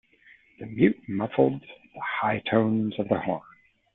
The 0.57 0.65
mute 0.65 0.97
muffled 1.07 1.61
the 1.61 2.01
high 2.01 2.39
tones 2.49 2.95
of 2.97 3.07
the 3.07 3.19
horn. 3.19 3.43